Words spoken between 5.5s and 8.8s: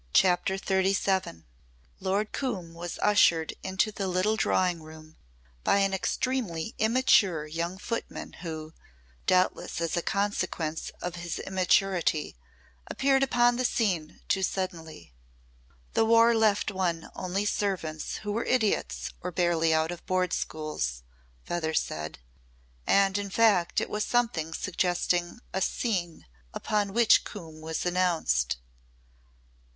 by an extremely immature young footman who